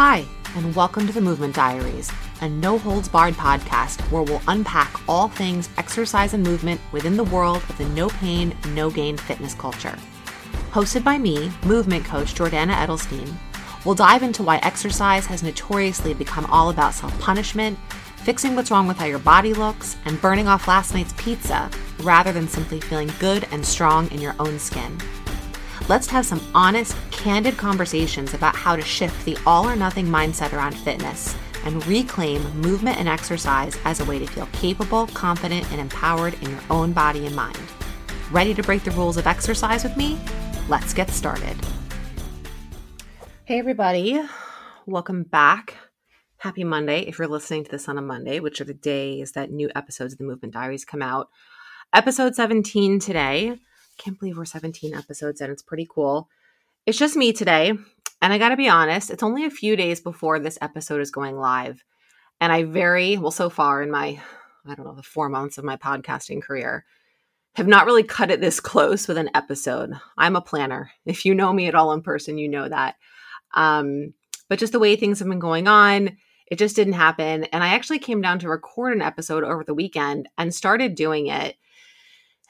Hi, 0.00 0.24
and 0.54 0.76
welcome 0.76 1.08
to 1.08 1.12
the 1.12 1.20
Movement 1.20 1.56
Diaries, 1.56 2.08
a 2.40 2.48
no 2.48 2.78
holds 2.78 3.08
barred 3.08 3.34
podcast 3.34 4.00
where 4.12 4.22
we'll 4.22 4.40
unpack 4.46 4.94
all 5.08 5.26
things 5.26 5.68
exercise 5.76 6.34
and 6.34 6.44
movement 6.44 6.80
within 6.92 7.16
the 7.16 7.24
world 7.24 7.64
of 7.68 7.76
the 7.78 7.88
no 7.88 8.08
pain, 8.08 8.56
no 8.68 8.90
gain 8.90 9.16
fitness 9.16 9.54
culture. 9.54 9.98
Hosted 10.70 11.02
by 11.02 11.18
me, 11.18 11.50
movement 11.66 12.04
coach 12.04 12.32
Jordana 12.32 12.74
Edelstein, 12.74 13.34
we'll 13.84 13.96
dive 13.96 14.22
into 14.22 14.44
why 14.44 14.58
exercise 14.58 15.26
has 15.26 15.42
notoriously 15.42 16.14
become 16.14 16.46
all 16.46 16.70
about 16.70 16.94
self 16.94 17.18
punishment, 17.18 17.76
fixing 18.18 18.54
what's 18.54 18.70
wrong 18.70 18.86
with 18.86 18.98
how 18.98 19.06
your 19.06 19.18
body 19.18 19.52
looks, 19.52 19.96
and 20.04 20.20
burning 20.20 20.46
off 20.46 20.68
last 20.68 20.94
night's 20.94 21.14
pizza 21.14 21.68
rather 22.04 22.30
than 22.30 22.46
simply 22.46 22.80
feeling 22.80 23.10
good 23.18 23.48
and 23.50 23.66
strong 23.66 24.08
in 24.12 24.20
your 24.20 24.36
own 24.38 24.60
skin. 24.60 24.96
Let's 25.88 26.06
have 26.08 26.26
some 26.26 26.42
honest, 26.54 26.94
candid 27.10 27.56
conversations 27.56 28.34
about 28.34 28.54
how 28.54 28.76
to 28.76 28.82
shift 28.82 29.24
the 29.24 29.38
all 29.46 29.66
or 29.66 29.74
nothing 29.74 30.04
mindset 30.04 30.52
around 30.52 30.76
fitness 30.76 31.34
and 31.64 31.84
reclaim 31.86 32.42
movement 32.60 32.98
and 32.98 33.08
exercise 33.08 33.74
as 33.86 34.00
a 34.00 34.04
way 34.04 34.18
to 34.18 34.26
feel 34.26 34.46
capable, 34.52 35.06
confident, 35.06 35.66
and 35.72 35.80
empowered 35.80 36.34
in 36.42 36.50
your 36.50 36.60
own 36.68 36.92
body 36.92 37.24
and 37.24 37.34
mind. 37.34 37.58
Ready 38.30 38.52
to 38.52 38.62
break 38.62 38.84
the 38.84 38.90
rules 38.90 39.16
of 39.16 39.26
exercise 39.26 39.82
with 39.82 39.96
me? 39.96 40.20
Let's 40.68 40.92
get 40.92 41.08
started. 41.08 41.56
Hey, 43.46 43.58
everybody. 43.58 44.20
Welcome 44.84 45.22
back. 45.22 45.74
Happy 46.36 46.64
Monday 46.64 47.00
if 47.00 47.18
you're 47.18 47.28
listening 47.28 47.64
to 47.64 47.70
this 47.70 47.88
on 47.88 47.96
a 47.96 48.02
Monday, 48.02 48.40
which 48.40 48.60
are 48.60 48.66
the 48.66 48.74
days 48.74 49.32
that 49.32 49.50
new 49.50 49.70
episodes 49.74 50.12
of 50.12 50.18
the 50.18 50.24
Movement 50.24 50.52
Diaries 50.52 50.84
come 50.84 51.00
out. 51.00 51.30
Episode 51.94 52.34
17 52.34 53.00
today 53.00 53.58
can't 53.98 54.18
believe 54.18 54.38
we're 54.38 54.44
17 54.44 54.94
episodes 54.94 55.40
and 55.40 55.52
it's 55.52 55.62
pretty 55.62 55.86
cool. 55.88 56.28
It's 56.86 56.98
just 56.98 57.16
me 57.16 57.32
today. 57.32 57.72
And 58.20 58.32
I 58.32 58.38
got 58.38 58.48
to 58.48 58.56
be 58.56 58.68
honest, 58.68 59.10
it's 59.10 59.22
only 59.22 59.44
a 59.44 59.50
few 59.50 59.76
days 59.76 60.00
before 60.00 60.38
this 60.38 60.58
episode 60.60 61.00
is 61.00 61.10
going 61.10 61.36
live. 61.36 61.84
And 62.40 62.52
I 62.52 62.64
very, 62.64 63.16
well, 63.16 63.30
so 63.30 63.50
far 63.50 63.82
in 63.82 63.90
my, 63.90 64.20
I 64.66 64.74
don't 64.74 64.86
know, 64.86 64.94
the 64.94 65.02
four 65.02 65.28
months 65.28 65.58
of 65.58 65.64
my 65.64 65.76
podcasting 65.76 66.42
career, 66.42 66.84
have 67.54 67.68
not 67.68 67.86
really 67.86 68.02
cut 68.02 68.30
it 68.30 68.40
this 68.40 68.60
close 68.60 69.08
with 69.08 69.18
an 69.18 69.30
episode. 69.34 69.92
I'm 70.16 70.36
a 70.36 70.40
planner. 70.40 70.90
If 71.04 71.24
you 71.24 71.34
know 71.34 71.52
me 71.52 71.66
at 71.66 71.74
all 71.74 71.92
in 71.92 72.02
person, 72.02 72.38
you 72.38 72.48
know 72.48 72.68
that. 72.68 72.96
Um, 73.54 74.14
but 74.48 74.58
just 74.58 74.72
the 74.72 74.78
way 74.78 74.96
things 74.96 75.18
have 75.18 75.28
been 75.28 75.38
going 75.38 75.68
on, 75.68 76.16
it 76.50 76.58
just 76.58 76.76
didn't 76.76 76.94
happen. 76.94 77.44
And 77.44 77.62
I 77.62 77.68
actually 77.68 77.98
came 77.98 78.20
down 78.20 78.38
to 78.40 78.48
record 78.48 78.94
an 78.94 79.02
episode 79.02 79.44
over 79.44 79.64
the 79.64 79.74
weekend 79.74 80.28
and 80.38 80.54
started 80.54 80.94
doing 80.94 81.26
it 81.26 81.56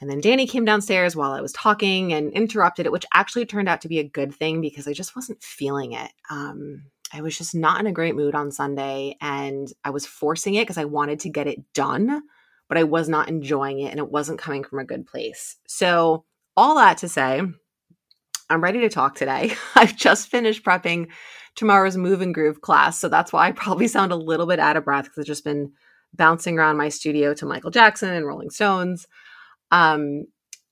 and 0.01 0.09
then 0.09 0.21
Danny 0.21 0.47
came 0.47 0.65
downstairs 0.65 1.15
while 1.15 1.31
I 1.31 1.41
was 1.41 1.51
talking 1.51 2.13
and 2.13 2.31
interrupted 2.31 2.85
it, 2.85 2.91
which 2.91 3.05
actually 3.13 3.45
turned 3.45 3.67
out 3.67 3.81
to 3.81 3.89
be 3.89 3.99
a 3.99 4.07
good 4.07 4.33
thing 4.33 4.61
because 4.61 4.87
I 4.87 4.93
just 4.93 5.15
wasn't 5.15 5.43
feeling 5.43 5.91
it. 5.91 6.11
Um, 6.29 6.83
I 7.11 7.21
was 7.21 7.37
just 7.37 7.53
not 7.53 7.79
in 7.79 7.87
a 7.87 7.91
great 7.91 8.15
mood 8.15 8.35
on 8.35 8.51
Sunday 8.51 9.17
and 9.19 9.71
I 9.83 9.89
was 9.89 10.05
forcing 10.05 10.55
it 10.55 10.61
because 10.61 10.77
I 10.77 10.85
wanted 10.85 11.19
to 11.21 11.29
get 11.29 11.47
it 11.47 11.73
done, 11.73 12.21
but 12.67 12.77
I 12.77 12.83
was 12.83 13.09
not 13.09 13.27
enjoying 13.27 13.79
it 13.79 13.91
and 13.91 13.99
it 13.99 14.09
wasn't 14.09 14.39
coming 14.39 14.63
from 14.63 14.79
a 14.79 14.85
good 14.85 15.05
place. 15.05 15.57
So, 15.67 16.25
all 16.55 16.75
that 16.75 16.97
to 16.99 17.09
say, 17.09 17.41
I'm 18.49 18.63
ready 18.63 18.81
to 18.81 18.89
talk 18.89 19.15
today. 19.15 19.53
I've 19.75 19.95
just 19.95 20.29
finished 20.29 20.63
prepping 20.63 21.07
tomorrow's 21.55 21.97
Move 21.97 22.21
and 22.21 22.33
Groove 22.33 22.61
class. 22.61 22.99
So, 22.99 23.09
that's 23.09 23.33
why 23.33 23.47
I 23.47 23.51
probably 23.51 23.87
sound 23.87 24.11
a 24.11 24.17
little 24.17 24.45
bit 24.45 24.59
out 24.59 24.77
of 24.77 24.85
breath 24.85 25.05
because 25.05 25.23
I've 25.23 25.27
just 25.27 25.43
been 25.43 25.73
bouncing 26.13 26.57
around 26.57 26.77
my 26.77 26.89
studio 26.89 27.33
to 27.33 27.45
Michael 27.45 27.71
Jackson 27.71 28.09
and 28.09 28.25
Rolling 28.25 28.49
Stones. 28.49 29.07
Um, 29.71 30.25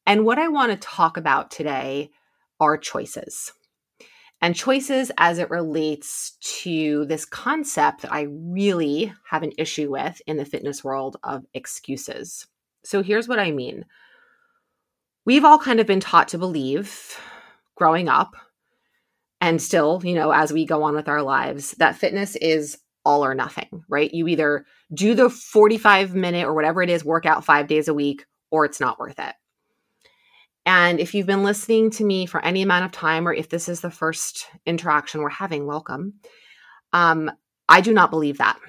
and 0.05 0.25
what 0.25 0.39
I 0.39 0.47
want 0.47 0.71
to 0.71 0.77
talk 0.77 1.17
about 1.17 1.51
today 1.51 2.11
are 2.59 2.77
choices. 2.77 3.51
And 4.39 4.55
choices 4.55 5.11
as 5.17 5.39
it 5.39 5.49
relates 5.49 6.37
to 6.61 7.05
this 7.05 7.25
concept 7.25 8.03
that 8.03 8.13
I 8.13 8.27
really 8.29 9.11
have 9.29 9.43
an 9.43 9.51
issue 9.57 9.91
with 9.91 10.21
in 10.27 10.37
the 10.37 10.45
fitness 10.45 10.83
world 10.83 11.17
of 11.23 11.43
excuses. 11.53 12.45
So 12.83 13.01
here's 13.01 13.27
what 13.27 13.39
I 13.39 13.51
mean. 13.51 13.85
We've 15.25 15.43
all 15.43 15.57
kind 15.57 15.79
of 15.79 15.87
been 15.87 15.99
taught 15.99 16.29
to 16.29 16.37
believe 16.37 17.19
growing 17.75 18.09
up 18.09 18.35
and 19.41 19.61
still, 19.61 20.01
you 20.03 20.15
know, 20.15 20.31
as 20.31 20.53
we 20.53 20.65
go 20.65 20.83
on 20.83 20.95
with 20.95 21.07
our 21.09 21.21
lives, 21.21 21.71
that 21.79 21.97
fitness 21.97 22.35
is 22.37 22.77
all 23.03 23.25
or 23.25 23.33
nothing, 23.33 23.83
right? 23.87 24.13
You 24.13 24.27
either 24.27 24.65
do 24.93 25.15
the 25.15 25.29
45 25.29 26.15
minute 26.15 26.45
or 26.45 26.53
whatever 26.53 26.81
it 26.81 26.89
is 26.89 27.05
workout 27.05 27.45
five 27.45 27.67
days 27.67 27.87
a 27.87 27.93
week, 27.93 28.25
or 28.51 28.65
it's 28.65 28.79
not 28.79 28.99
worth 28.99 29.19
it. 29.19 29.35
And 30.65 30.99
if 30.99 31.13
you've 31.13 31.27
been 31.27 31.43
listening 31.43 31.91
to 31.91 32.03
me 32.03 32.25
for 32.25 32.43
any 32.43 32.61
amount 32.61 32.85
of 32.85 32.91
time, 32.91 33.27
or 33.27 33.33
if 33.33 33.49
this 33.49 33.69
is 33.69 33.79
the 33.79 33.89
first 33.89 34.47
interaction 34.65 35.21
we're 35.21 35.29
having, 35.29 35.65
welcome. 35.65 36.15
Um, 36.91 37.31
I 37.69 37.81
do 37.81 37.93
not 37.93 38.09
believe 38.09 38.37
that. 38.39 38.59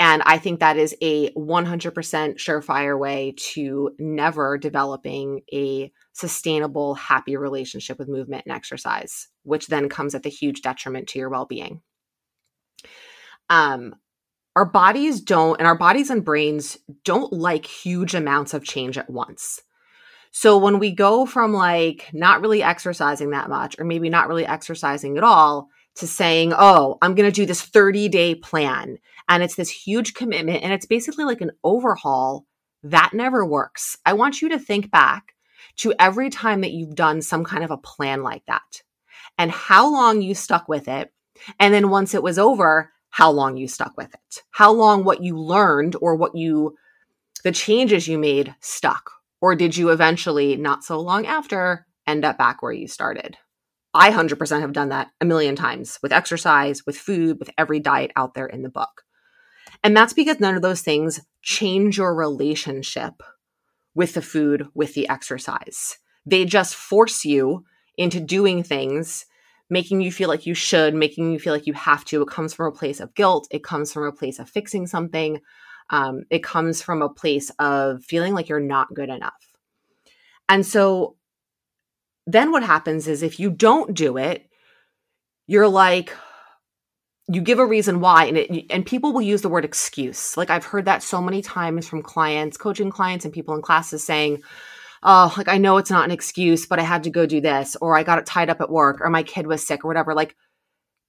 And 0.00 0.22
I 0.24 0.38
think 0.38 0.60
that 0.60 0.78
is 0.78 0.96
a 1.02 1.30
100% 1.32 1.92
surefire 2.36 2.98
way 2.98 3.34
to 3.52 3.94
never 3.98 4.56
developing 4.56 5.42
a 5.52 5.92
sustainable, 6.14 6.94
happy 6.94 7.36
relationship 7.36 7.98
with 7.98 8.08
movement 8.08 8.44
and 8.46 8.56
exercise, 8.56 9.28
which 9.42 9.66
then 9.66 9.90
comes 9.90 10.14
at 10.14 10.22
the 10.22 10.30
huge 10.30 10.62
detriment 10.62 11.08
to 11.08 11.18
your 11.18 11.28
well 11.28 11.44
being. 11.44 11.82
Um, 13.50 13.94
our 14.56 14.64
bodies 14.64 15.20
don't, 15.20 15.58
and 15.58 15.66
our 15.66 15.76
bodies 15.76 16.10
and 16.10 16.24
brains 16.24 16.78
don't 17.04 17.32
like 17.32 17.66
huge 17.66 18.14
amounts 18.14 18.54
of 18.54 18.64
change 18.64 18.98
at 18.98 19.10
once. 19.10 19.62
So 20.32 20.58
when 20.58 20.78
we 20.78 20.92
go 20.92 21.26
from 21.26 21.52
like 21.52 22.10
not 22.12 22.40
really 22.40 22.62
exercising 22.62 23.30
that 23.30 23.48
much, 23.48 23.78
or 23.78 23.84
maybe 23.84 24.08
not 24.08 24.28
really 24.28 24.46
exercising 24.46 25.16
at 25.16 25.24
all, 25.24 25.68
to 25.96 26.06
saying, 26.06 26.52
oh, 26.56 26.98
I'm 27.02 27.14
going 27.14 27.30
to 27.30 27.34
do 27.34 27.46
this 27.46 27.62
30 27.62 28.08
day 28.08 28.34
plan, 28.34 28.98
and 29.28 29.42
it's 29.42 29.56
this 29.56 29.70
huge 29.70 30.14
commitment, 30.14 30.62
and 30.62 30.72
it's 30.72 30.86
basically 30.86 31.24
like 31.24 31.40
an 31.40 31.50
overhaul, 31.64 32.46
that 32.82 33.10
never 33.12 33.44
works. 33.44 33.96
I 34.06 34.14
want 34.14 34.40
you 34.40 34.48
to 34.50 34.58
think 34.58 34.90
back 34.90 35.34
to 35.76 35.94
every 35.98 36.30
time 36.30 36.60
that 36.62 36.72
you've 36.72 36.94
done 36.94 37.22
some 37.22 37.44
kind 37.44 37.64
of 37.64 37.70
a 37.70 37.76
plan 37.76 38.22
like 38.22 38.44
that 38.46 38.82
and 39.38 39.50
how 39.50 39.90
long 39.90 40.22
you 40.22 40.34
stuck 40.34 40.68
with 40.68 40.88
it. 40.88 41.12
And 41.58 41.72
then 41.72 41.90
once 41.90 42.14
it 42.14 42.22
was 42.22 42.38
over, 42.38 42.92
how 43.10 43.30
long 43.30 43.56
you 43.56 43.68
stuck 43.68 43.96
with 43.96 44.12
it, 44.14 44.42
how 44.50 44.72
long 44.72 45.04
what 45.04 45.22
you 45.22 45.38
learned 45.38 45.96
or 46.00 46.14
what 46.14 46.36
you, 46.36 46.76
the 47.44 47.52
changes 47.52 48.08
you 48.08 48.18
made 48.18 48.54
stuck. 48.60 49.10
Or 49.40 49.54
did 49.54 49.76
you 49.76 49.88
eventually, 49.88 50.56
not 50.56 50.84
so 50.84 51.00
long 51.00 51.26
after, 51.26 51.86
end 52.06 52.24
up 52.24 52.38
back 52.38 52.62
where 52.62 52.72
you 52.72 52.86
started? 52.86 53.36
I 53.92 54.10
100% 54.10 54.60
have 54.60 54.72
done 54.72 54.90
that 54.90 55.10
a 55.20 55.24
million 55.24 55.56
times 55.56 55.98
with 56.02 56.12
exercise, 56.12 56.86
with 56.86 56.96
food, 56.96 57.38
with 57.38 57.50
every 57.58 57.80
diet 57.80 58.12
out 58.16 58.34
there 58.34 58.46
in 58.46 58.62
the 58.62 58.68
book. 58.68 59.02
And 59.82 59.96
that's 59.96 60.12
because 60.12 60.38
none 60.38 60.54
of 60.54 60.62
those 60.62 60.82
things 60.82 61.20
change 61.42 61.98
your 61.98 62.14
relationship 62.14 63.14
with 63.94 64.14
the 64.14 64.22
food, 64.22 64.68
with 64.74 64.94
the 64.94 65.08
exercise. 65.08 65.98
They 66.24 66.44
just 66.44 66.74
force 66.74 67.24
you 67.24 67.64
into 67.96 68.20
doing 68.20 68.62
things 68.62 69.26
making 69.70 70.00
you 70.00 70.12
feel 70.12 70.28
like 70.28 70.44
you 70.44 70.54
should, 70.54 70.94
making 70.94 71.32
you 71.32 71.38
feel 71.38 71.52
like 71.52 71.66
you 71.66 71.72
have 71.72 72.04
to. 72.06 72.22
It 72.22 72.28
comes 72.28 72.52
from 72.52 72.66
a 72.66 72.76
place 72.76 73.00
of 73.00 73.14
guilt. 73.14 73.48
It 73.50 73.64
comes 73.64 73.92
from 73.92 74.04
a 74.04 74.12
place 74.12 74.38
of 74.38 74.50
fixing 74.50 74.86
something. 74.86 75.40
Um, 75.90 76.24
it 76.28 76.42
comes 76.42 76.82
from 76.82 77.02
a 77.02 77.08
place 77.08 77.50
of 77.58 78.04
feeling 78.04 78.34
like 78.34 78.48
you're 78.48 78.60
not 78.60 78.92
good 78.94 79.08
enough. 79.08 79.54
And 80.48 80.66
so 80.66 81.16
then 82.26 82.50
what 82.50 82.62
happens 82.62 83.08
is 83.08 83.22
if 83.22 83.40
you 83.40 83.50
don't 83.50 83.94
do 83.94 84.16
it, 84.16 84.48
you're 85.46 85.68
like, 85.68 86.12
you 87.28 87.40
give 87.40 87.60
a 87.60 87.66
reason 87.66 88.00
why 88.00 88.24
and 88.24 88.36
it, 88.36 88.66
and 88.70 88.84
people 88.84 89.12
will 89.12 89.22
use 89.22 89.42
the 89.42 89.48
word 89.48 89.64
excuse 89.64 90.36
like 90.36 90.50
i've 90.50 90.64
heard 90.64 90.86
that 90.86 91.00
so 91.00 91.22
many 91.22 91.40
times 91.40 91.86
from 91.86 92.02
clients 92.02 92.56
coaching 92.56 92.90
clients 92.90 93.24
and 93.24 93.32
people 93.32 93.54
in 93.54 93.62
classes 93.62 94.02
saying 94.02 94.42
oh, 95.02 95.32
like 95.36 95.48
I 95.48 95.58
know 95.58 95.78
it's 95.78 95.90
not 95.90 96.04
an 96.04 96.10
excuse, 96.10 96.66
but 96.66 96.78
I 96.78 96.82
had 96.82 97.04
to 97.04 97.10
go 97.10 97.26
do 97.26 97.40
this, 97.40 97.76
or 97.80 97.96
I 97.96 98.02
got 98.02 98.18
it 98.18 98.26
tied 98.26 98.50
up 98.50 98.60
at 98.60 98.70
work, 98.70 99.00
or 99.00 99.10
my 99.10 99.22
kid 99.22 99.46
was 99.46 99.66
sick, 99.66 99.84
or 99.84 99.88
whatever. 99.88 100.14
Like, 100.14 100.36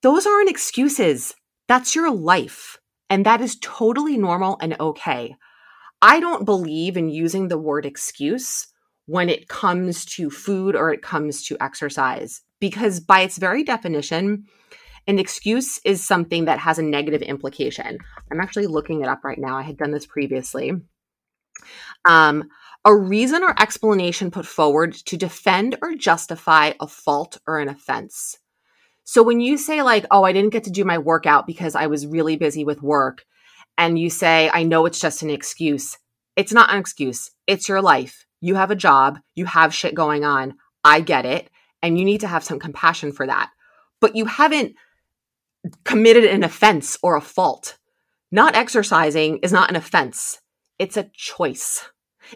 those 0.01 0.25
aren't 0.25 0.50
excuses. 0.50 1.33
That's 1.68 1.95
your 1.95 2.12
life. 2.12 2.77
And 3.10 3.25
that 3.25 3.42
is 3.42 3.57
totally 3.62 4.18
normal 4.18 4.57
and 4.62 4.80
okay. 4.80 5.36
I 6.01 6.19
don't 6.19 6.45
believe 6.45 6.98
in 6.98 7.10
using 7.10 7.48
the 7.48 7.57
word 7.57 7.86
excuse 7.86 8.68
when 9.06 9.30
it 9.30 9.48
comes 9.48 10.06
to 10.06 10.30
food 10.30 10.75
or 10.75 10.92
it 10.92 11.01
comes 11.01 11.44
to 11.48 11.57
exercise, 11.62 12.42
because 12.60 13.00
by 13.00 13.21
its 13.21 13.38
very 13.38 13.63
definition, 13.63 14.45
an 15.07 15.19
excuse 15.19 15.80
is 15.83 16.06
something 16.06 16.45
that 16.45 16.60
has 16.60 16.80
a 16.80 16.83
negative 16.83 17.21
implication. 17.21 17.98
I'm 18.31 18.39
actually 18.39 18.68
looking 18.68 19.01
it 19.01 19.10
up 19.10 19.24
right 19.24 19.39
now. 19.39 19.57
I 19.57 19.63
had 19.63 19.77
done 19.77 19.92
this 19.92 20.06
previously. 20.06 20.71
Um, 22.06 22.50
a 22.83 22.95
reason 22.95 23.44
or 23.44 23.59
explanation 23.62 24.31
put 24.31 24.45
forward 24.45 24.94
to 24.94 25.18
defend 25.18 25.77
or 25.81 25.94
justify 25.95 26.74
a 26.80 26.88
fault 26.88 27.38
or 27.45 27.59
an 27.59 27.69
offense. 27.69 28.38
So 29.03 29.24
when 29.24 29.39
you 29.39 29.57
say, 29.57 29.81
like, 29.81 30.06
oh, 30.09 30.24
I 30.24 30.33
didn't 30.33 30.53
get 30.53 30.63
to 30.65 30.71
do 30.71 30.86
my 30.86 30.98
workout 30.98 31.45
because 31.45 31.75
I 31.75 31.88
was 31.88 32.07
really 32.07 32.38
busy 32.38 32.63
with 32.63 32.81
work, 32.81 33.25
and 33.77 34.00
you 34.00 34.09
say, 34.09 34.50
I 34.53 34.63
know 34.63 34.86
it's 34.86 35.00
just 35.00 35.21
an 35.21 35.30
excuse, 35.30 35.98
it's 36.36 36.53
not 36.53 36.71
an 36.71 36.80
excuse. 36.80 37.31
It's 37.48 37.68
your 37.68 37.81
life. 37.81 38.25
You 38.39 38.56
have 38.56 38.71
a 38.71 38.75
job, 38.75 39.19
you 39.36 39.45
have 39.45 39.74
shit 39.74 39.94
going 39.94 40.24
on. 40.24 40.56
I 40.83 41.01
get 41.01 41.25
it. 41.25 41.50
And 41.81 41.98
you 41.98 42.06
need 42.06 42.21
to 42.21 42.27
have 42.27 42.44
some 42.44 42.59
compassion 42.59 43.12
for 43.12 43.27
that. 43.27 43.50
But 44.00 44.15
you 44.15 44.25
haven't 44.25 44.75
committed 45.83 46.25
an 46.25 46.44
offense 46.44 46.98
or 47.03 47.15
a 47.15 47.21
fault. 47.21 47.77
Not 48.31 48.56
exercising 48.56 49.39
is 49.39 49.51
not 49.51 49.69
an 49.69 49.75
offense, 49.75 50.39
it's 50.81 50.98
a 50.98 51.10
choice. 51.13 51.88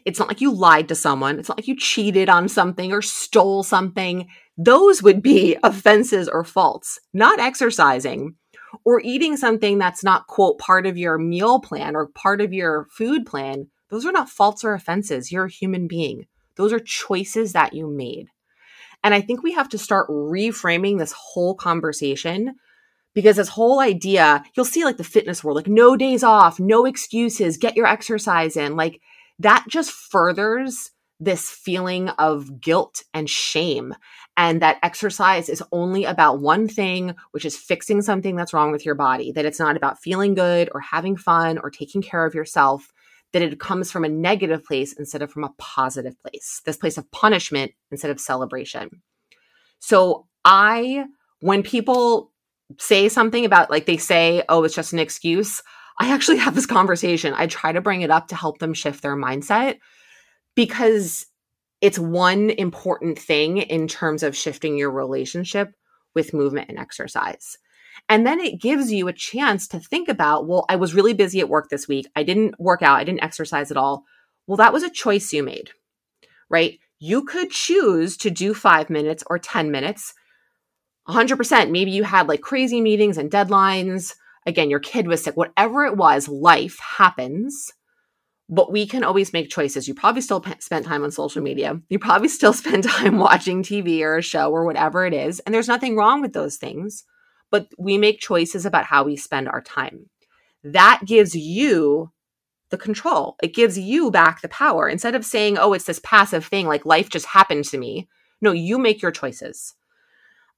It's 0.06 0.20
not 0.20 0.28
like 0.28 0.40
you 0.40 0.54
lied 0.54 0.88
to 0.90 0.96
someone. 0.96 1.40
It's 1.40 1.50
not 1.50 1.58
like 1.58 1.68
you 1.68 1.76
cheated 1.76 2.30
on 2.30 2.48
something 2.48 2.94
or 2.94 3.02
stole 3.02 3.64
something. 3.64 4.28
Those 4.56 5.02
would 5.02 5.24
be 5.24 5.58
offenses 5.64 6.30
or 6.30 6.44
faults, 6.44 7.00
not 7.12 7.40
exercising 7.40 8.36
or 8.84 9.02
eating 9.04 9.36
something 9.36 9.80
that's 9.80 10.04
not, 10.04 10.28
quote, 10.28 10.60
part 10.60 10.86
of 10.86 10.96
your 10.96 11.18
meal 11.18 11.60
plan 11.60 11.96
or 11.96 12.08
part 12.10 12.40
of 12.40 12.54
your 12.54 12.86
food 12.92 13.26
plan. 13.26 13.68
Those 13.90 14.06
are 14.06 14.12
not 14.12 14.30
faults 14.30 14.64
or 14.64 14.76
offenses. 14.76 15.32
You're 15.32 15.46
a 15.46 15.52
human 15.52 15.88
being. 15.88 16.28
Those 16.56 16.72
are 16.72 16.80
choices 16.80 17.54
that 17.54 17.74
you 17.74 17.88
made. 17.88 18.28
And 19.04 19.16
I 19.16 19.22
think 19.22 19.42
we 19.42 19.54
have 19.54 19.70
to 19.70 19.80
start 19.80 20.08
reframing 20.08 21.00
this 21.00 21.14
whole 21.14 21.56
conversation 21.56 22.56
because 23.16 23.38
this 23.38 23.50
whole 23.50 23.80
idea, 23.80 24.44
you'll 24.54 24.66
see 24.66 24.84
like 24.84 24.98
the 24.98 25.04
fitness 25.04 25.44
world, 25.44 25.56
like 25.56 25.68
no 25.68 25.96
days 25.96 26.24
off, 26.24 26.60
no 26.60 26.86
excuses, 26.86 27.58
get 27.58 27.76
your 27.76 27.88
exercise 27.88 28.56
in. 28.56 28.76
Like 28.76 29.02
that 29.40 29.66
just 29.68 29.90
furthers 29.90 30.92
this 31.20 31.50
feeling 31.50 32.10
of 32.10 32.60
guilt 32.60 33.04
and 33.14 33.30
shame. 33.30 33.96
And 34.36 34.62
that 34.62 34.80
exercise 34.84 35.48
is 35.48 35.64
only 35.72 36.04
about 36.04 36.42
one 36.42 36.68
thing, 36.68 37.16
which 37.32 37.46
is 37.46 37.56
fixing 37.58 38.02
something 38.02 38.36
that's 38.36 38.54
wrong 38.54 38.72
with 38.72 38.86
your 38.86 38.96
body, 38.96 39.32
that 39.32 39.46
it's 39.46 39.60
not 39.60 39.78
about 39.78 40.02
feeling 40.02 40.34
good 40.34 40.70
or 40.74 40.82
having 40.82 41.16
fun 41.16 41.58
or 41.58 41.70
taking 41.70 42.02
care 42.02 42.26
of 42.26 42.36
yourself, 42.36 42.92
that 43.32 43.42
it 43.42 43.62
comes 43.62 43.92
from 43.92 44.04
a 44.04 44.10
negative 44.10 44.66
place 44.66 44.92
instead 44.92 45.22
of 45.22 45.32
from 45.32 45.46
a 45.46 45.54
positive 45.58 46.20
place, 46.22 46.62
this 46.66 46.76
place 46.76 46.98
of 46.98 47.10
punishment 47.12 47.72
instead 47.92 48.12
of 48.12 48.20
celebration. 48.20 49.02
So 49.80 50.28
I, 50.44 51.06
when 51.40 51.64
people 51.64 52.34
say 52.80 53.10
something 53.10 53.46
about 53.46 53.70
like 53.70 53.86
they 53.86 53.98
say, 53.98 54.44
oh, 54.50 54.64
it's 54.64 54.76
just 54.76 54.94
an 54.94 55.00
excuse, 55.00 55.62
I 56.00 56.12
actually 56.12 56.38
have 56.38 56.56
this 56.56 56.66
conversation. 56.66 57.34
I 57.36 57.48
try 57.48 57.72
to 57.72 57.82
bring 57.82 58.02
it 58.02 58.12
up 58.12 58.28
to 58.28 58.36
help 58.36 58.60
them 58.60 58.74
shift 58.74 59.02
their 59.02 59.16
mindset 59.16 59.80
because 60.56 61.26
it's 61.82 62.00
one 62.00 62.50
important 62.50 63.20
thing 63.20 63.58
in 63.58 63.88
terms 63.88 64.24
of 64.24 64.36
shifting 64.36 64.78
your 64.78 64.92
relationship 64.92 65.74
with 66.14 66.34
movement 66.34 66.70
and 66.70 66.80
exercise. 66.80 67.58
And 68.10 68.26
then 68.26 68.40
it 68.40 68.62
gives 68.62 68.92
you 68.92 69.08
a 69.08 69.14
chance 69.14 69.68
to 69.70 69.80
think 69.80 70.10
about, 70.10 70.48
well, 70.48 70.66
I 70.70 70.76
was 70.76 70.94
really 70.94 71.14
busy 71.14 71.40
at 71.40 71.50
work 71.50 71.70
this 71.70 71.88
week. 71.88 72.08
I 72.16 72.24
didn't 72.24 72.60
work 72.60 72.82
out, 72.82 73.00
I 73.00 73.04
didn't 73.04 73.24
exercise 73.24 73.72
at 73.72 73.78
all. 73.78 74.04
Well, 74.48 74.58
that 74.58 74.74
was 74.74 74.84
a 74.84 74.90
choice 74.90 75.34
you 75.34 75.44
made, 75.44 75.72
right? 76.50 76.78
You 77.00 77.24
could 77.24 77.52
choose 77.52 78.18
to 78.18 78.30
do 78.30 78.54
five 78.54 78.90
minutes 78.90 79.24
or 79.28 79.40
10 79.40 79.72
minutes. 79.72 80.14
100%. 81.08 81.72
Maybe 81.72 81.92
you 81.92 82.04
had 82.04 82.28
like 82.28 82.42
crazy 82.42 82.82
meetings 82.82 83.18
and 83.18 83.32
deadlines 83.32 84.16
again, 84.46 84.70
your 84.70 84.80
kid 84.80 85.08
was 85.08 85.24
sick, 85.24 85.36
whatever 85.36 85.86
it 85.86 85.98
was, 85.98 86.28
life 86.28 86.80
happens. 86.80 87.72
But 88.48 88.72
we 88.72 88.86
can 88.86 89.04
always 89.04 89.34
make 89.34 89.50
choices. 89.50 89.88
You 89.88 89.96
probably 89.96 90.22
still 90.22 90.40
p- 90.40 90.54
spent 90.60 90.86
time 90.86 91.04
on 91.04 91.10
social 91.10 91.42
media. 91.42 91.82
You 91.90 91.98
probably 91.98 92.28
still 92.28 92.54
spend 92.54 92.84
time 92.84 93.18
watching 93.18 93.64
TV 93.64 94.02
or 94.02 94.18
a 94.18 94.22
show 94.22 94.52
or 94.52 94.66
whatever 94.66 95.06
it 95.06 95.14
is. 95.14 95.40
And 95.42 95.56
there's 95.56 95.68
nothing 95.68 95.96
wrong 95.96 96.22
with 96.22 96.34
those 96.34 96.58
things. 96.58 97.04
But 97.50 97.68
we 97.78 97.98
make 97.98 98.20
choices 98.20 98.66
about 98.66 98.86
how 98.86 99.04
we 99.04 99.16
spend 99.16 99.48
our 99.48 99.62
time. 99.62 100.10
That 100.64 101.02
gives 101.06 101.36
you 101.36 102.12
the 102.70 102.78
control. 102.78 103.36
It 103.42 103.56
gives 103.56 103.80
you 103.80 104.12
back 104.12 104.42
the 104.42 104.50
power. 104.50 104.88
Instead 104.90 105.16
of 105.16 105.26
saying, 105.26 105.58
oh, 105.58 105.74
it's 105.74 105.86
this 105.86 106.02
passive 106.04 106.46
thing, 106.46 106.68
like 106.68 106.86
life 106.86 107.10
just 107.10 107.28
happened 107.28 107.66
to 107.66 107.78
me. 107.78 108.10
No, 108.42 108.52
you 108.52 108.78
make 108.78 109.02
your 109.02 109.12
choices. 109.12 109.74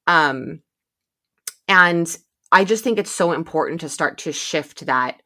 Um, 0.07 0.61
and 1.67 2.17
I 2.51 2.63
just 2.63 2.83
think 2.83 2.97
it's 2.97 3.11
so 3.11 3.33
important 3.33 3.81
to 3.81 3.89
start 3.89 4.19
to 4.19 4.31
shift 4.31 4.85
that, 4.85 5.21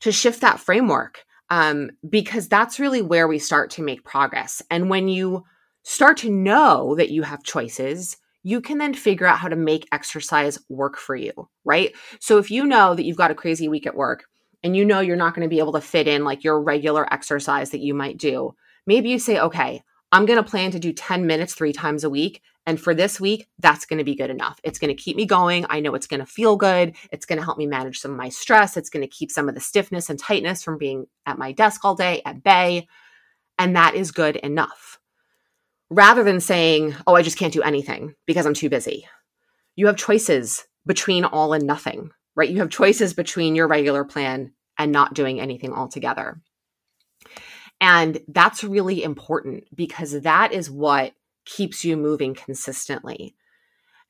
to 0.00 0.12
shift 0.12 0.42
that 0.42 0.60
framework, 0.60 1.24
um, 1.50 1.90
because 2.08 2.48
that's 2.48 2.78
really 2.78 3.02
where 3.02 3.26
we 3.26 3.38
start 3.38 3.70
to 3.70 3.82
make 3.82 4.04
progress. 4.04 4.62
And 4.70 4.90
when 4.90 5.08
you 5.08 5.44
start 5.82 6.18
to 6.18 6.30
know 6.30 6.94
that 6.96 7.10
you 7.10 7.22
have 7.22 7.42
choices, 7.42 8.16
you 8.42 8.60
can 8.60 8.78
then 8.78 8.94
figure 8.94 9.26
out 9.26 9.38
how 9.38 9.48
to 9.48 9.56
make 9.56 9.88
exercise 9.90 10.58
work 10.68 10.96
for 10.96 11.16
you, 11.16 11.32
right? 11.64 11.94
So 12.20 12.38
if 12.38 12.50
you 12.50 12.64
know 12.64 12.94
that 12.94 13.04
you've 13.04 13.16
got 13.16 13.30
a 13.30 13.34
crazy 13.34 13.68
week 13.68 13.86
at 13.86 13.96
work 13.96 14.24
and 14.62 14.76
you 14.76 14.84
know 14.84 15.00
you're 15.00 15.16
not 15.16 15.34
going 15.34 15.44
to 15.44 15.52
be 15.52 15.58
able 15.58 15.72
to 15.72 15.80
fit 15.80 16.06
in 16.06 16.24
like 16.24 16.44
your 16.44 16.62
regular 16.62 17.12
exercise 17.12 17.70
that 17.70 17.80
you 17.80 17.94
might 17.94 18.18
do, 18.18 18.54
maybe 18.86 19.08
you 19.08 19.18
say, 19.18 19.40
okay, 19.40 19.82
I'm 20.12 20.26
going 20.26 20.42
to 20.42 20.48
plan 20.48 20.70
to 20.70 20.78
do 20.78 20.92
10 20.92 21.26
minutes 21.26 21.54
three 21.54 21.72
times 21.72 22.04
a 22.04 22.10
week. 22.10 22.40
And 22.66 22.80
for 22.80 22.94
this 22.94 23.20
week, 23.20 23.48
that's 23.60 23.86
going 23.86 23.98
to 23.98 24.04
be 24.04 24.16
good 24.16 24.28
enough. 24.28 24.58
It's 24.64 24.80
going 24.80 24.94
to 24.94 25.00
keep 25.00 25.16
me 25.16 25.24
going. 25.24 25.66
I 25.70 25.78
know 25.78 25.94
it's 25.94 26.08
going 26.08 26.20
to 26.20 26.26
feel 26.26 26.56
good. 26.56 26.96
It's 27.12 27.24
going 27.24 27.38
to 27.38 27.44
help 27.44 27.58
me 27.58 27.66
manage 27.66 28.00
some 28.00 28.10
of 28.10 28.16
my 28.16 28.28
stress. 28.28 28.76
It's 28.76 28.90
going 28.90 29.02
to 29.02 29.08
keep 29.08 29.30
some 29.30 29.48
of 29.48 29.54
the 29.54 29.60
stiffness 29.60 30.10
and 30.10 30.18
tightness 30.18 30.64
from 30.64 30.76
being 30.76 31.06
at 31.24 31.38
my 31.38 31.52
desk 31.52 31.84
all 31.84 31.94
day 31.94 32.22
at 32.24 32.42
bay. 32.42 32.88
And 33.56 33.76
that 33.76 33.94
is 33.94 34.10
good 34.10 34.36
enough. 34.36 34.98
Rather 35.90 36.24
than 36.24 36.40
saying, 36.40 36.96
oh, 37.06 37.14
I 37.14 37.22
just 37.22 37.38
can't 37.38 37.52
do 37.52 37.62
anything 37.62 38.14
because 38.26 38.44
I'm 38.44 38.54
too 38.54 38.68
busy. 38.68 39.06
You 39.76 39.86
have 39.86 39.96
choices 39.96 40.66
between 40.84 41.24
all 41.24 41.52
and 41.52 41.66
nothing, 41.66 42.10
right? 42.34 42.50
You 42.50 42.58
have 42.58 42.70
choices 42.70 43.14
between 43.14 43.54
your 43.54 43.68
regular 43.68 44.04
plan 44.04 44.52
and 44.76 44.90
not 44.90 45.14
doing 45.14 45.40
anything 45.40 45.72
altogether. 45.72 46.40
And 47.80 48.18
that's 48.26 48.64
really 48.64 49.04
important 49.04 49.64
because 49.74 50.22
that 50.22 50.52
is 50.52 50.70
what 50.70 51.12
keeps 51.46 51.84
you 51.84 51.96
moving 51.96 52.34
consistently. 52.34 53.34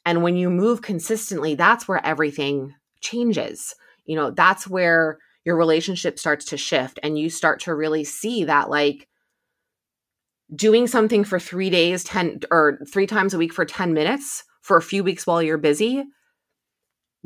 And 0.05 0.23
when 0.23 0.37
you 0.37 0.51
move 0.51 0.83
consistently, 0.83 1.55
that's 1.55 1.87
where 1.87 2.05
everything 2.05 2.75
changes. 3.01 3.75
You 4.05 4.17
know, 4.17 4.31
that's 4.31 4.67
where 4.67 5.19
your 5.45 5.57
relationship 5.57 6.19
starts 6.19 6.45
to 6.47 6.57
shift 6.57 6.99
and 7.03 7.19
you 7.19 7.31
start 7.31 7.61
to 7.61 7.75
really 7.75 8.05
see 8.05 8.45
that 8.45 8.69
like 8.69 9.09
doing 10.55 10.87
something 10.87 11.25
for 11.25 11.39
3 11.39 11.71
days 11.71 12.05
10 12.05 12.41
or 12.51 12.79
3 12.89 13.07
times 13.07 13.35
a 13.35 13.39
week 13.39 13.53
for 13.53 13.65
10 13.65 13.93
minutes 13.93 14.45
for 14.61 14.77
a 14.77 14.83
few 14.83 15.05
weeks 15.05 15.27
while 15.27 15.43
you're 15.43 15.59
busy 15.59 16.05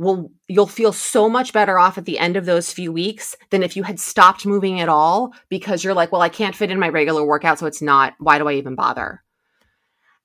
will 0.01 0.33
you'll 0.49 0.67
feel 0.67 0.95
so 0.95 1.29
much 1.29 1.53
better 1.53 1.79
off 1.79 1.99
at 1.99 2.07
the 2.07 2.19
end 2.19 2.37
of 2.37 2.47
those 2.47 2.73
few 2.73 2.91
weeks 2.91 3.37
than 3.51 3.63
if 3.63 3.77
you 3.77 3.83
had 3.83 4.01
stopped 4.01 4.47
moving 4.47 4.81
at 4.81 4.89
all 4.89 5.35
because 5.51 5.85
you're 5.85 5.95
like, 5.95 6.11
well, 6.11 6.23
I 6.23 6.31
can't 6.31 6.57
fit 6.57 6.71
in 6.71 6.79
my 6.79 6.89
regular 6.89 7.23
workout, 7.23 7.59
so 7.59 7.67
it's 7.67 7.83
not, 7.83 8.15
why 8.19 8.39
do 8.39 8.49
I 8.49 8.55
even 8.55 8.75
bother? 8.75 9.23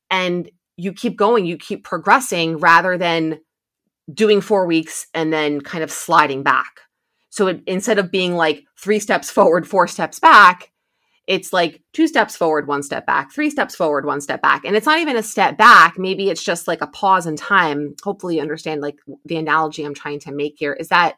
And 0.10 0.50
you 0.78 0.94
keep 0.94 1.18
going, 1.18 1.46
you 1.46 1.58
keep 1.58 1.84
progressing 1.84 2.58
rather 2.58 2.98
than 2.98 3.40
doing 4.14 4.42
four 4.42 4.66
weeks 4.66 5.08
and 5.14 5.32
then 5.32 5.62
kind 5.62 5.84
of 5.84 5.92
sliding 5.92 6.44
back. 6.44 6.82
So 7.30 7.48
it, 7.48 7.62
instead 7.68 8.00
of 8.00 8.12
being 8.12 8.36
like 8.36 8.64
three 8.80 9.00
steps 9.00 9.30
forward, 9.32 9.68
four 9.68 9.88
steps 9.88 10.20
back, 10.20 10.72
it's 11.28 11.52
like 11.52 11.82
two 11.92 12.08
steps 12.08 12.38
forward, 12.38 12.68
one 12.68 12.84
step 12.84 13.06
back, 13.06 13.32
three 13.32 13.50
steps 13.50 13.76
forward, 13.76 14.06
one 14.06 14.22
step 14.22 14.42
back. 14.42 14.64
And 14.64 14.76
it's 14.76 14.86
not 14.86 15.00
even 15.00 15.18
a 15.18 15.24
step 15.24 15.58
back. 15.58 15.98
Maybe 15.98 16.30
it's 16.30 16.44
just 16.44 16.68
like 16.68 16.82
a 16.82 16.88
pause 16.88 17.26
in 17.26 17.36
time. 17.36 17.96
Hopefully, 18.04 18.36
you 18.36 18.42
understand 18.42 18.82
like 18.82 19.00
the 19.26 19.38
analogy 19.38 19.84
I'm 19.84 19.96
trying 19.96 20.20
to 20.22 20.32
make 20.32 20.56
here 20.58 20.74
is 20.74 20.90
that 20.90 21.16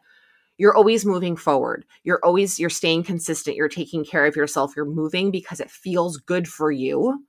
you're 0.56 0.74
always 0.74 1.04
moving 1.04 1.36
forward. 1.36 1.84
You're 2.04 2.20
always, 2.24 2.58
you're 2.58 2.70
staying 2.70 3.04
consistent. 3.04 3.56
You're 3.56 3.68
taking 3.68 4.04
care 4.04 4.26
of 4.26 4.34
yourself. 4.34 4.72
You're 4.74 4.86
moving 4.86 5.30
because 5.30 5.60
it 5.60 5.70
feels 5.70 6.16
good 6.16 6.48
for 6.48 6.72
you. 6.72 7.24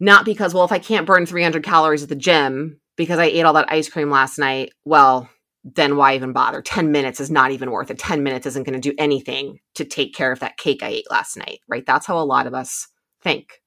Not 0.00 0.24
because, 0.24 0.54
well, 0.54 0.64
if 0.64 0.72
I 0.72 0.78
can't 0.78 1.06
burn 1.06 1.26
300 1.26 1.62
calories 1.62 2.02
at 2.02 2.08
the 2.08 2.14
gym 2.14 2.80
because 2.96 3.18
I 3.18 3.24
ate 3.24 3.42
all 3.42 3.54
that 3.54 3.72
ice 3.72 3.88
cream 3.88 4.10
last 4.10 4.38
night, 4.38 4.72
well, 4.84 5.28
then 5.64 5.96
why 5.96 6.14
even 6.14 6.32
bother? 6.32 6.62
10 6.62 6.92
minutes 6.92 7.20
is 7.20 7.30
not 7.30 7.50
even 7.50 7.70
worth 7.70 7.90
it. 7.90 7.98
10 7.98 8.22
minutes 8.22 8.46
isn't 8.46 8.64
going 8.64 8.80
to 8.80 8.90
do 8.90 8.94
anything 8.98 9.58
to 9.74 9.84
take 9.84 10.14
care 10.14 10.32
of 10.32 10.40
that 10.40 10.56
cake 10.56 10.82
I 10.82 10.88
ate 10.88 11.10
last 11.10 11.36
night, 11.36 11.60
right? 11.68 11.84
That's 11.84 12.06
how 12.06 12.18
a 12.18 12.24
lot 12.24 12.46
of 12.46 12.54
us 12.54 12.88
think. 13.22 13.60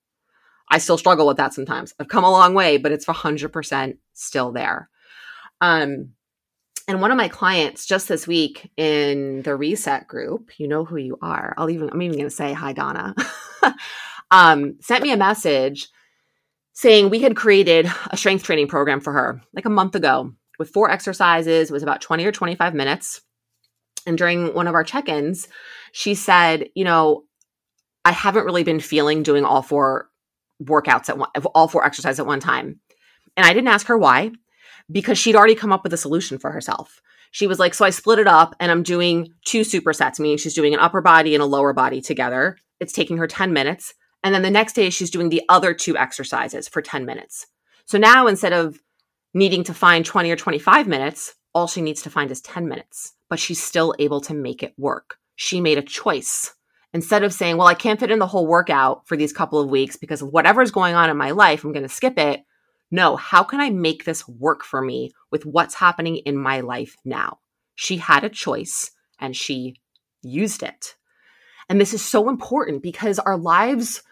I 0.69 0.77
still 0.77 0.97
struggle 0.97 1.27
with 1.27 1.37
that 1.37 1.53
sometimes. 1.53 1.93
I've 1.99 2.07
come 2.07 2.23
a 2.23 2.31
long 2.31 2.53
way, 2.53 2.77
but 2.77 2.93
it's 2.93 3.05
100% 3.05 3.97
still 4.13 4.51
there. 4.53 4.89
Um, 5.59 6.13
and 6.87 7.01
one 7.01 7.11
of 7.11 7.17
my 7.17 7.27
clients 7.27 7.85
just 7.85 8.07
this 8.07 8.25
week 8.25 8.71
in 8.77 9.41
the 9.43 9.55
reset 9.55 10.07
group, 10.07 10.51
you 10.57 10.67
know 10.67 10.85
who 10.85 10.95
you 10.95 11.17
are. 11.21 11.53
I'll 11.57 11.69
even, 11.69 11.89
I'm 11.89 12.01
even 12.01 12.17
going 12.17 12.29
to 12.29 12.35
say 12.35 12.53
hi, 12.53 12.71
Donna, 12.71 13.13
um, 14.31 14.77
sent 14.79 15.03
me 15.03 15.11
a 15.11 15.17
message 15.17 15.89
saying 16.73 17.09
we 17.09 17.19
had 17.19 17.35
created 17.35 17.91
a 18.09 18.17
strength 18.17 18.43
training 18.43 18.67
program 18.67 19.01
for 19.01 19.13
her 19.13 19.41
like 19.53 19.65
a 19.65 19.69
month 19.69 19.95
ago 19.95 20.33
with 20.57 20.69
four 20.69 20.89
exercises. 20.89 21.69
It 21.69 21.73
was 21.73 21.83
about 21.83 22.01
20 22.01 22.25
or 22.25 22.31
25 22.31 22.73
minutes. 22.73 23.21
And 24.05 24.17
during 24.17 24.53
one 24.53 24.67
of 24.67 24.73
our 24.73 24.83
check 24.83 25.09
ins, 25.09 25.47
she 25.91 26.15
said, 26.15 26.69
You 26.75 26.85
know, 26.85 27.23
I 28.05 28.11
haven't 28.11 28.45
really 28.45 28.63
been 28.63 28.79
feeling 28.79 29.23
doing 29.23 29.45
all 29.45 29.61
four 29.61 30.09
workouts 30.63 31.09
at 31.09 31.17
one, 31.17 31.29
all 31.53 31.67
four 31.67 31.85
exercises 31.85 32.19
at 32.19 32.25
one 32.25 32.39
time. 32.39 32.79
And 33.37 33.45
I 33.45 33.53
didn't 33.53 33.69
ask 33.69 33.87
her 33.87 33.97
why, 33.97 34.31
because 34.91 35.17
she'd 35.17 35.35
already 35.35 35.55
come 35.55 35.71
up 35.71 35.83
with 35.83 35.93
a 35.93 35.97
solution 35.97 36.37
for 36.37 36.51
herself. 36.51 37.01
She 37.31 37.47
was 37.47 37.59
like, 37.59 37.73
So 37.73 37.85
I 37.85 37.89
split 37.89 38.19
it 38.19 38.27
up 38.27 38.55
and 38.59 38.71
I'm 38.71 38.83
doing 38.83 39.33
two 39.45 39.61
supersets, 39.61 40.19
meaning 40.19 40.37
she's 40.37 40.53
doing 40.53 40.73
an 40.73 40.79
upper 40.79 41.01
body 41.01 41.35
and 41.35 41.41
a 41.41 41.47
lower 41.47 41.73
body 41.73 42.01
together. 42.01 42.57
It's 42.79 42.93
taking 42.93 43.17
her 43.17 43.27
10 43.27 43.53
minutes. 43.53 43.93
And 44.23 44.33
then 44.35 44.41
the 44.41 44.51
next 44.51 44.73
day, 44.73 44.89
she's 44.89 45.09
doing 45.09 45.29
the 45.29 45.41
other 45.49 45.73
two 45.73 45.97
exercises 45.97 46.67
for 46.67 46.81
10 46.81 47.05
minutes. 47.05 47.47
So 47.85 47.97
now 47.97 48.27
instead 48.27 48.53
of 48.53 48.79
needing 49.33 49.63
to 49.65 49.73
find 49.73 50.05
20 50.05 50.31
or 50.31 50.35
25 50.35 50.87
minutes, 50.87 51.35
all 51.53 51.67
she 51.67 51.81
needs 51.81 52.01
to 52.03 52.09
find 52.09 52.31
is 52.31 52.41
10 52.41 52.67
minutes, 52.67 53.13
but 53.29 53.39
she's 53.39 53.61
still 53.61 53.93
able 53.99 54.21
to 54.21 54.33
make 54.33 54.63
it 54.63 54.73
work. 54.77 55.17
She 55.35 55.59
made 55.59 55.77
a 55.77 55.83
choice. 55.83 56.53
Instead 56.93 57.23
of 57.23 57.33
saying, 57.33 57.57
well, 57.57 57.67
I 57.67 57.73
can't 57.73 57.99
fit 57.99 58.11
in 58.11 58.19
the 58.19 58.27
whole 58.27 58.45
workout 58.45 59.07
for 59.07 59.15
these 59.15 59.33
couple 59.33 59.59
of 59.59 59.69
weeks 59.69 59.95
because 59.95 60.21
of 60.21 60.29
whatever's 60.29 60.71
going 60.71 60.93
on 60.93 61.09
in 61.09 61.17
my 61.17 61.31
life, 61.31 61.63
I'm 61.63 61.71
going 61.71 61.83
to 61.83 61.89
skip 61.89 62.17
it. 62.17 62.43
No, 62.91 63.15
how 63.15 63.43
can 63.43 63.61
I 63.61 63.69
make 63.69 64.03
this 64.03 64.27
work 64.27 64.63
for 64.63 64.81
me 64.81 65.11
with 65.31 65.45
what's 65.45 65.75
happening 65.75 66.17
in 66.17 66.37
my 66.37 66.59
life 66.59 66.97
now? 67.05 67.39
She 67.75 67.97
had 67.97 68.25
a 68.25 68.29
choice 68.29 68.91
and 69.19 69.35
she 69.35 69.77
used 70.21 70.61
it. 70.61 70.95
And 71.69 71.79
this 71.79 71.93
is 71.93 72.03
so 72.03 72.29
important 72.29 72.83
because 72.83 73.17
our 73.19 73.37
lives 73.37 74.03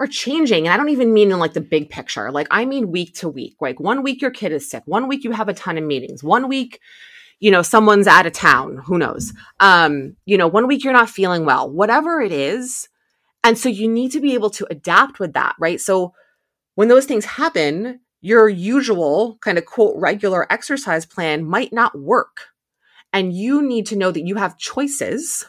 are 0.00 0.06
changing. 0.06 0.66
And 0.66 0.72
I 0.72 0.76
don't 0.78 0.88
even 0.88 1.12
mean 1.12 1.30
in 1.30 1.38
like 1.38 1.52
the 1.52 1.60
big 1.60 1.90
picture. 1.90 2.32
Like 2.32 2.48
I 2.50 2.64
mean 2.64 2.90
week 2.90 3.14
to 3.16 3.28
week. 3.28 3.56
Like 3.60 3.78
one 3.78 4.02
week 4.02 4.22
your 4.22 4.30
kid 4.30 4.50
is 4.50 4.68
sick. 4.68 4.82
One 4.86 5.06
week 5.06 5.22
you 5.22 5.30
have 5.32 5.48
a 5.48 5.54
ton 5.54 5.76
of 5.76 5.84
meetings. 5.84 6.24
One 6.24 6.48
week, 6.48 6.80
you 7.38 7.50
know, 7.50 7.62
someone's 7.62 8.06
out 8.06 8.26
of 8.26 8.32
town. 8.32 8.78
Who 8.86 8.98
knows? 8.98 9.32
Um, 9.60 10.16
you 10.24 10.38
know, 10.38 10.48
one 10.48 10.66
week 10.66 10.82
you're 10.82 10.94
not 10.94 11.10
feeling 11.10 11.44
well. 11.44 11.70
Whatever 11.70 12.22
it 12.22 12.32
is. 12.32 12.88
And 13.44 13.58
so 13.58 13.68
you 13.68 13.88
need 13.88 14.12
to 14.12 14.20
be 14.20 14.34
able 14.34 14.50
to 14.50 14.66
adapt 14.70 15.20
with 15.20 15.34
that, 15.34 15.54
right? 15.58 15.80
So 15.80 16.14
when 16.74 16.88
those 16.88 17.04
things 17.04 17.24
happen, 17.24 18.00
your 18.22 18.48
usual 18.48 19.38
kind 19.40 19.58
of 19.58 19.66
quote 19.66 19.94
regular 19.96 20.50
exercise 20.50 21.04
plan 21.04 21.44
might 21.44 21.72
not 21.72 21.98
work. 21.98 22.48
And 23.12 23.34
you 23.34 23.62
need 23.62 23.86
to 23.86 23.96
know 23.96 24.10
that 24.10 24.26
you 24.26 24.36
have 24.36 24.58
choices 24.58 25.46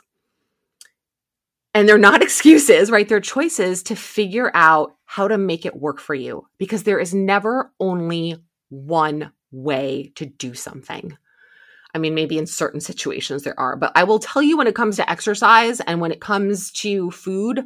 and 1.74 1.88
they're 1.88 1.98
not 1.98 2.22
excuses, 2.24 2.92
right? 2.92 3.08
They're 3.08 3.20
choices 3.20 3.84
to 3.84 3.96
figure 3.96 4.52
out 4.54 4.96
how 5.06 5.28
to 5.28 5.38
make 5.38 5.66
it 5.66 5.76
work 5.76 6.00
for 6.00 6.16
you 6.16 6.48
because 6.58 6.84
there 6.84 7.00
is 7.00 7.14
never 7.14 7.72
only 7.80 8.38
one 8.70 9.32
way 9.52 10.12
to 10.16 10.26
do 10.26 10.54
something. 10.54 11.18
I 11.94 11.98
mean, 11.98 12.16
maybe 12.16 12.38
in 12.38 12.48
certain 12.48 12.80
situations 12.80 13.44
there 13.44 13.60
are, 13.60 13.76
but 13.76 13.92
I 13.96 14.06
will 14.06 14.20
tell 14.20 14.42
you 14.42 14.58
when 14.58 14.68
it 14.68 14.76
comes 14.76 14.96
to 14.96 15.10
exercise 15.10 15.82
and 15.82 16.00
when 16.00 16.12
it 16.12 16.22
comes 16.22 16.72
to 16.74 17.12
food, 17.12 17.66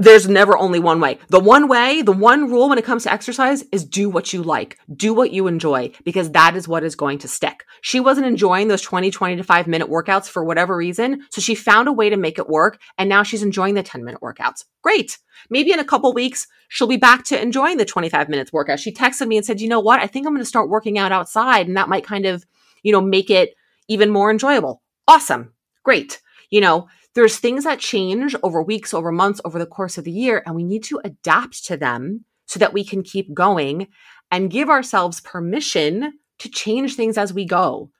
there's 0.00 0.28
never 0.28 0.56
only 0.56 0.78
one 0.78 0.98
way. 0.98 1.18
The 1.28 1.38
one 1.38 1.68
way, 1.68 2.00
the 2.00 2.10
one 2.10 2.50
rule 2.50 2.70
when 2.70 2.78
it 2.78 2.86
comes 2.86 3.02
to 3.02 3.12
exercise 3.12 3.62
is 3.70 3.84
do 3.84 4.08
what 4.08 4.32
you 4.32 4.42
like, 4.42 4.78
do 4.94 5.12
what 5.12 5.30
you 5.30 5.46
enjoy, 5.46 5.92
because 6.04 6.30
that 6.30 6.56
is 6.56 6.66
what 6.66 6.84
is 6.84 6.94
going 6.94 7.18
to 7.18 7.28
stick. 7.28 7.66
She 7.82 8.00
wasn't 8.00 8.26
enjoying 8.26 8.68
those 8.68 8.80
20, 8.80 9.10
20 9.10 9.36
to 9.36 9.42
five 9.44 9.66
minute 9.66 9.90
workouts 9.90 10.26
for 10.26 10.42
whatever 10.42 10.74
reason. 10.74 11.26
So 11.30 11.42
she 11.42 11.54
found 11.54 11.86
a 11.86 11.92
way 11.92 12.08
to 12.08 12.16
make 12.16 12.38
it 12.38 12.48
work. 12.48 12.80
And 12.96 13.10
now 13.10 13.22
she's 13.22 13.42
enjoying 13.42 13.74
the 13.74 13.82
10 13.82 14.02
minute 14.02 14.22
workouts. 14.22 14.64
Great. 14.82 15.18
Maybe 15.50 15.70
in 15.70 15.80
a 15.80 15.84
couple 15.84 16.14
weeks, 16.14 16.46
she'll 16.68 16.86
be 16.86 16.96
back 16.96 17.24
to 17.24 17.40
enjoying 17.40 17.76
the 17.76 17.84
25 17.84 18.30
minutes 18.30 18.54
workout. 18.54 18.80
She 18.80 18.92
texted 18.92 19.28
me 19.28 19.36
and 19.36 19.44
said, 19.44 19.60
you 19.60 19.68
know 19.68 19.80
what? 19.80 20.00
I 20.00 20.06
think 20.06 20.26
I'm 20.26 20.32
going 20.32 20.42
to 20.42 20.46
start 20.46 20.70
working 20.70 20.98
out 20.98 21.12
outside. 21.12 21.68
And 21.68 21.76
that 21.76 21.90
might 21.90 22.04
kind 22.04 22.24
of, 22.24 22.46
you 22.82 22.92
know, 22.92 23.02
make 23.02 23.28
it 23.28 23.54
even 23.88 24.08
more 24.08 24.30
enjoyable. 24.30 24.80
Awesome. 25.06 25.52
Great. 25.82 26.22
You 26.48 26.62
know, 26.62 26.88
there's 27.14 27.38
things 27.38 27.64
that 27.64 27.80
change 27.80 28.36
over 28.42 28.62
weeks, 28.62 28.94
over 28.94 29.10
months, 29.10 29.40
over 29.44 29.58
the 29.58 29.66
course 29.66 29.98
of 29.98 30.04
the 30.04 30.12
year, 30.12 30.42
and 30.46 30.54
we 30.54 30.64
need 30.64 30.84
to 30.84 31.00
adapt 31.04 31.64
to 31.66 31.76
them 31.76 32.24
so 32.46 32.58
that 32.58 32.72
we 32.72 32.84
can 32.84 33.02
keep 33.02 33.32
going 33.34 33.88
and 34.30 34.50
give 34.50 34.70
ourselves 34.70 35.20
permission 35.20 36.12
to 36.38 36.48
change 36.48 36.94
things 36.94 37.18
as 37.18 37.32
we 37.32 37.44
go. 37.44 37.90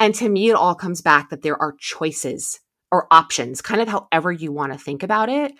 And 0.00 0.14
to 0.16 0.28
me, 0.28 0.50
it 0.50 0.54
all 0.56 0.74
comes 0.74 1.00
back 1.00 1.30
that 1.30 1.42
there 1.42 1.60
are 1.60 1.74
choices 1.78 2.60
or 2.90 3.06
options, 3.10 3.62
kind 3.62 3.80
of 3.80 3.88
however 3.88 4.32
you 4.32 4.52
want 4.52 4.72
to 4.72 4.78
think 4.78 5.02
about 5.02 5.28
it. 5.28 5.52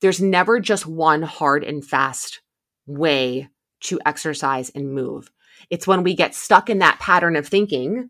There's 0.00 0.20
never 0.20 0.60
just 0.60 0.86
one 0.86 1.22
hard 1.22 1.64
and 1.64 1.84
fast 1.84 2.40
way 2.86 3.48
to 3.82 4.00
exercise 4.06 4.70
and 4.70 4.92
move. 4.92 5.30
It's 5.68 5.86
when 5.86 6.02
we 6.02 6.14
get 6.14 6.34
stuck 6.34 6.70
in 6.70 6.78
that 6.78 6.98
pattern 6.98 7.36
of 7.36 7.46
thinking, 7.46 8.08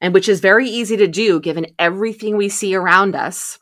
and 0.00 0.12
which 0.12 0.28
is 0.28 0.40
very 0.40 0.68
easy 0.68 0.96
to 0.96 1.08
do 1.08 1.40
given 1.40 1.66
everything 1.78 2.36
we 2.36 2.48
see 2.48 2.74
around 2.74 3.14
us, 3.14 3.58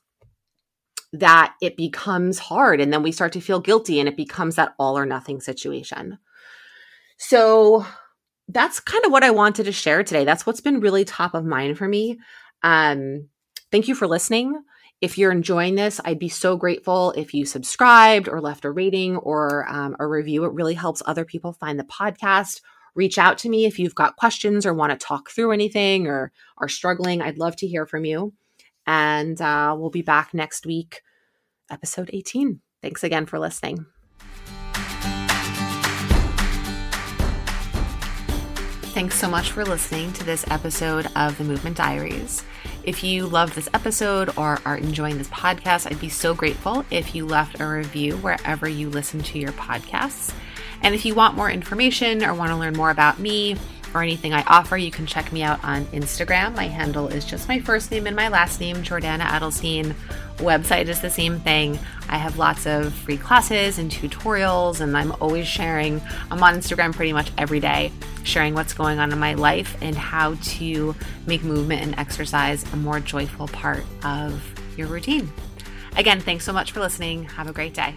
that 1.12 1.54
it 1.60 1.76
becomes 1.76 2.38
hard 2.38 2.80
and 2.80 2.92
then 2.92 3.02
we 3.02 3.12
start 3.12 3.32
to 3.32 3.40
feel 3.40 3.60
guilty 3.60 3.98
and 3.98 4.08
it 4.08 4.16
becomes 4.16 4.56
that 4.56 4.74
all 4.78 4.96
or 4.96 5.06
nothing 5.06 5.40
situation. 5.40 6.18
So 7.18 7.84
that's 8.48 8.80
kind 8.80 9.04
of 9.04 9.12
what 9.12 9.24
I 9.24 9.30
wanted 9.30 9.64
to 9.64 9.72
share 9.72 10.02
today. 10.02 10.24
That's 10.24 10.46
what's 10.46 10.60
been 10.60 10.80
really 10.80 11.04
top 11.04 11.34
of 11.34 11.44
mind 11.44 11.78
for 11.78 11.88
me. 11.88 12.18
Um, 12.62 13.28
thank 13.70 13.88
you 13.88 13.94
for 13.94 14.06
listening. 14.06 14.62
If 15.00 15.16
you're 15.16 15.32
enjoying 15.32 15.76
this, 15.76 16.00
I'd 16.04 16.18
be 16.18 16.28
so 16.28 16.56
grateful 16.56 17.12
if 17.12 17.32
you 17.32 17.46
subscribed 17.46 18.28
or 18.28 18.40
left 18.40 18.64
a 18.64 18.70
rating 18.70 19.16
or 19.16 19.66
um, 19.68 19.96
a 19.98 20.06
review. 20.06 20.44
It 20.44 20.52
really 20.52 20.74
helps 20.74 21.02
other 21.06 21.24
people 21.24 21.54
find 21.54 21.78
the 21.78 21.84
podcast. 21.84 22.60
Reach 22.94 23.16
out 23.18 23.38
to 23.38 23.48
me 23.48 23.64
if 23.64 23.78
you've 23.78 23.94
got 23.94 24.16
questions 24.16 24.66
or 24.66 24.74
want 24.74 24.92
to 24.92 25.06
talk 25.06 25.30
through 25.30 25.52
anything 25.52 26.06
or 26.06 26.32
are 26.58 26.68
struggling. 26.68 27.22
I'd 27.22 27.38
love 27.38 27.56
to 27.56 27.66
hear 27.66 27.86
from 27.86 28.04
you. 28.04 28.34
And 28.90 29.40
uh, 29.40 29.76
we'll 29.78 29.90
be 29.90 30.02
back 30.02 30.34
next 30.34 30.66
week, 30.66 31.02
episode 31.70 32.10
18. 32.12 32.60
Thanks 32.82 33.04
again 33.04 33.24
for 33.24 33.38
listening. 33.38 33.86
Thanks 38.92 39.14
so 39.14 39.30
much 39.30 39.52
for 39.52 39.64
listening 39.64 40.12
to 40.14 40.24
this 40.24 40.44
episode 40.50 41.06
of 41.14 41.38
the 41.38 41.44
Movement 41.44 41.76
Diaries. 41.76 42.42
If 42.82 43.04
you 43.04 43.28
love 43.28 43.54
this 43.54 43.68
episode 43.74 44.36
or 44.36 44.58
are 44.64 44.78
enjoying 44.78 45.18
this 45.18 45.28
podcast, 45.28 45.88
I'd 45.88 46.00
be 46.00 46.08
so 46.08 46.34
grateful 46.34 46.84
if 46.90 47.14
you 47.14 47.26
left 47.26 47.60
a 47.60 47.68
review 47.68 48.16
wherever 48.16 48.68
you 48.68 48.90
listen 48.90 49.22
to 49.22 49.38
your 49.38 49.52
podcasts. 49.52 50.34
And 50.82 50.96
if 50.96 51.04
you 51.04 51.14
want 51.14 51.36
more 51.36 51.48
information 51.48 52.24
or 52.24 52.34
want 52.34 52.50
to 52.50 52.56
learn 52.56 52.74
more 52.74 52.90
about 52.90 53.20
me, 53.20 53.56
or 53.94 54.02
anything 54.02 54.32
I 54.32 54.42
offer, 54.42 54.76
you 54.76 54.90
can 54.90 55.06
check 55.06 55.32
me 55.32 55.42
out 55.42 55.62
on 55.64 55.84
Instagram. 55.86 56.54
My 56.54 56.68
handle 56.68 57.08
is 57.08 57.24
just 57.24 57.48
my 57.48 57.60
first 57.60 57.90
name 57.90 58.06
and 58.06 58.16
my 58.16 58.28
last 58.28 58.60
name, 58.60 58.76
Jordana 58.76 59.22
Adelstein. 59.22 59.94
Website 60.38 60.88
is 60.88 61.00
the 61.00 61.10
same 61.10 61.38
thing. 61.40 61.78
I 62.08 62.16
have 62.16 62.38
lots 62.38 62.66
of 62.66 62.94
free 62.94 63.18
classes 63.18 63.78
and 63.78 63.90
tutorials, 63.90 64.80
and 64.80 64.96
I'm 64.96 65.12
always 65.20 65.46
sharing. 65.46 66.00
I'm 66.30 66.42
on 66.42 66.54
Instagram 66.54 66.94
pretty 66.94 67.12
much 67.12 67.30
every 67.36 67.60
day, 67.60 67.92
sharing 68.24 68.54
what's 68.54 68.72
going 68.72 68.98
on 68.98 69.12
in 69.12 69.18
my 69.18 69.34
life 69.34 69.76
and 69.80 69.94
how 69.94 70.34
to 70.34 70.94
make 71.26 71.42
movement 71.42 71.82
and 71.82 71.98
exercise 71.98 72.64
a 72.72 72.76
more 72.76 73.00
joyful 73.00 73.48
part 73.48 73.84
of 74.02 74.42
your 74.76 74.88
routine. 74.88 75.30
Again, 75.96 76.20
thanks 76.20 76.44
so 76.44 76.52
much 76.52 76.72
for 76.72 76.80
listening. 76.80 77.24
Have 77.24 77.48
a 77.48 77.52
great 77.52 77.74
day. 77.74 77.94